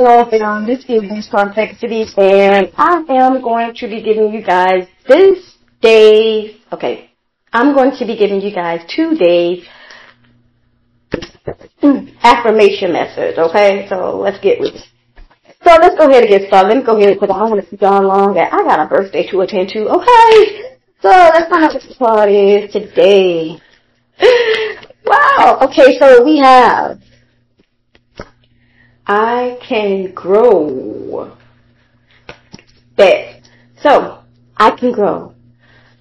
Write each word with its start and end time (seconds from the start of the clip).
Hello, 0.00 0.20
um, 0.44 0.64
this 0.64 0.84
is 0.84 1.28
Karmplexity, 1.28 2.06
and 2.18 2.70
I 2.76 3.02
am 3.08 3.42
going 3.42 3.74
to 3.74 3.88
be 3.88 4.00
giving 4.00 4.32
you 4.32 4.44
guys 4.44 4.86
this 5.08 5.56
day, 5.82 6.60
okay, 6.72 7.10
I'm 7.52 7.74
going 7.74 7.90
to 7.98 8.06
be 8.06 8.16
giving 8.16 8.40
you 8.40 8.54
guys 8.54 8.80
two 8.94 9.16
days 9.16 9.66
affirmation 12.22 12.92
message, 12.92 13.38
okay? 13.38 13.88
So 13.88 14.16
let's 14.16 14.38
get 14.38 14.60
with 14.60 14.76
it. 14.76 14.86
So 15.64 15.76
let's 15.82 15.96
go 15.96 16.08
ahead 16.08 16.22
and 16.22 16.30
get 16.30 16.46
started. 16.46 16.68
Let 16.68 16.76
me 16.76 16.84
go 16.84 16.96
ahead 16.96 17.14
because 17.18 17.34
I 17.34 17.38
don't 17.40 17.50
want 17.50 17.64
to 17.64 17.68
keep 17.68 17.80
y'all 17.80 18.06
long. 18.06 18.38
I 18.38 18.50
got 18.50 18.78
a 18.78 18.88
birthday 18.88 19.28
to 19.32 19.40
attend 19.40 19.70
to, 19.70 19.88
okay? 19.88 20.78
So 21.02 21.08
let's 21.08 21.50
find 21.50 21.64
out 21.64 21.74
what 21.74 21.82
the 21.82 21.94
part 21.98 22.28
is 22.30 22.72
today. 22.72 23.58
Wow, 25.04 25.60
okay, 25.62 25.98
so 25.98 26.22
we 26.22 26.36
have 26.36 26.97
I 29.08 29.58
can 29.66 30.12
grow. 30.12 31.34
Bet. 32.94 33.48
So, 33.80 34.22
I 34.56 34.70
can 34.72 34.92
grow. 34.92 35.34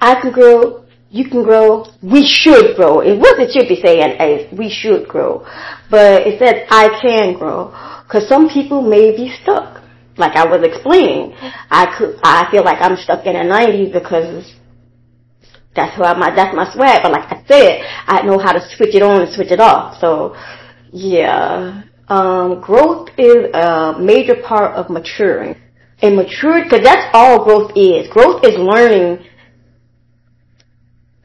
I 0.02 0.20
can 0.20 0.32
grow. 0.32 0.84
You 1.10 1.30
can 1.30 1.44
grow. 1.44 1.86
We 2.04 2.28
should 2.28 2.76
grow. 2.76 3.00
It 3.00 3.18
wasn't 3.18 3.52
should 3.54 3.70
be 3.70 3.82
saying 3.82 4.18
as 4.20 4.52
we 4.52 4.70
should 4.70 5.08
grow, 5.08 5.48
but 5.90 6.28
it 6.28 6.38
said 6.38 6.68
I 6.70 7.00
can 7.02 7.34
grow. 7.38 7.72
Cause 8.10 8.28
some 8.28 8.50
people 8.50 8.82
may 8.82 9.16
be 9.16 9.34
stuck. 9.42 9.84
Like 10.18 10.36
I 10.36 10.46
was 10.46 10.66
explaining, 10.66 11.34
I 11.70 11.96
could, 11.96 12.20
I 12.24 12.50
feel 12.52 12.64
like 12.64 12.82
I'm 12.82 12.98
stuck 12.98 13.26
in 13.26 13.34
the 13.34 13.40
90s 13.40 13.94
because 13.94 14.52
that's 15.76 15.96
who 15.96 16.04
I, 16.04 16.18
my, 16.18 16.36
that's 16.36 16.56
my 16.56 16.74
swag. 16.74 17.04
But 17.04 17.12
like 17.12 17.32
I 17.32 17.44
said, 17.48 17.82
I 18.08 18.24
know 18.24 18.40
how 18.40 18.52
to 18.52 18.60
switch 18.76 18.96
it 18.96 19.04
on 19.04 19.22
and 19.22 19.34
switch 19.34 19.52
it 19.52 19.60
off. 19.60 20.00
So, 20.02 20.36
yeah, 20.92 21.84
um, 22.08 22.62
growth 22.62 23.10
is 23.18 23.54
a 23.54 23.96
major 24.00 24.36
part 24.44 24.76
of 24.76 24.90
maturing. 24.90 25.56
And 26.02 26.16
mature, 26.16 26.64
because 26.64 26.84
that's 26.84 27.10
all 27.14 27.44
growth 27.44 27.72
is. 27.76 28.08
Growth 28.10 28.44
is 28.46 28.58
learning. 28.58 29.26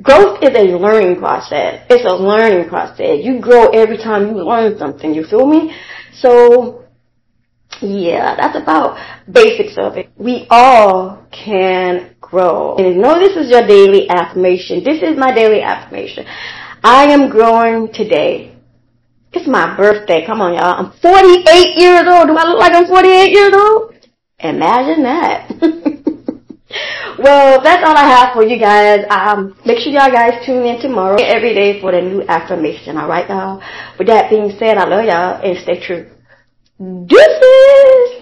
Growth 0.03 0.43
is 0.43 0.51
a 0.57 0.77
learning 0.77 1.19
process. 1.19 1.87
It's 1.91 2.05
a 2.11 2.15
learning 2.15 2.69
process. 2.69 3.23
You 3.23 3.41
grow 3.41 3.69
every 3.69 3.99
time 3.99 4.29
you 4.29 4.43
learn 4.43 4.79
something. 4.79 5.15
You 5.15 5.25
feel 5.25 5.47
me? 5.47 5.75
So, 6.15 6.85
yeah, 7.83 8.35
that's 8.35 8.57
about 8.57 8.99
basics 9.31 9.77
of 9.77 9.97
it. 9.97 10.11
We 10.17 10.47
all 10.51 11.27
can 11.31 12.17
grow. 12.21 12.77
And 12.77 12.97
know 12.97 13.21
this 13.21 13.37
is 13.37 13.51
your 13.51 13.67
daily 13.67 14.09
affirmation. 14.09 14.83
This 14.83 15.03
is 15.03 15.19
my 15.19 15.33
daily 15.33 15.61
affirmation. 15.61 16.25
I 16.83 17.05
am 17.13 17.29
growing 17.29 17.93
today. 17.93 18.57
It's 19.33 19.49
my 19.49 19.77
birthday. 19.77 20.27
Come 20.27 20.41
on, 20.43 20.55
y'all. 20.55 20.87
I'm 20.87 20.93
48 21.01 21.79
years 21.79 22.05
old. 22.07 22.29
Do 22.29 22.37
I 22.37 22.45
look 22.49 22.59
like 22.59 22.75
I'm 22.75 22.87
48 22.87 23.31
years 23.33 23.55
old? 23.55 23.95
Imagine 24.41 25.03
that. 25.05 25.49
well, 27.19 27.63
that's 27.63 27.83
all 27.87 27.97
I 27.97 28.05
have 28.05 28.35
for 28.35 28.43
you 28.45 28.59
guys. 28.59 29.07
Um, 29.09 29.57
make 29.65 29.79
sure 29.79 29.93
y'all 29.93 30.13
guys 30.13 30.45
tune 30.45 30.67
in 30.67 30.83
tomorrow 30.83 31.23
every 31.23 31.55
day 31.55 31.81
for 31.81 31.93
the 31.93 32.03
new 32.03 32.23
affirmation. 32.23 32.99
All 32.99 33.09
right, 33.09 33.29
y'all. 33.29 33.63
With 33.99 34.09
that 34.09 34.29
being 34.29 34.51
said, 34.59 34.77
I 34.77 34.85
love 34.85 35.05
y'all 35.07 35.41
and 35.43 35.59
stay 35.59 35.81
true. 35.81 36.11
Deuces! 37.07 38.22